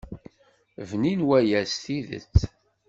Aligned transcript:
Bnin 0.89 1.21
waya 1.27 1.61
s 1.71 1.73
tidet. 1.83 2.35